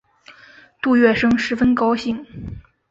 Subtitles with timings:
[0.81, 2.25] 杜月笙十分高兴。